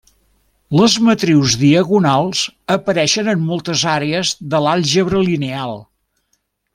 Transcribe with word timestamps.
Les 0.77 0.93
matrius 1.07 1.57
diagonals 1.63 2.41
apareixen 2.77 3.29
en 3.35 3.45
moltes 3.51 3.83
àrees 3.95 4.33
de 4.55 4.63
l'àlgebra 4.69 5.21
lineal. 5.29 5.77